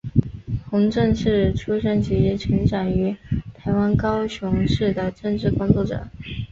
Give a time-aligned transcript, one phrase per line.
[0.67, 3.15] 洪正是出生及成长于
[3.53, 6.07] 台湾高雄市的政治工作者。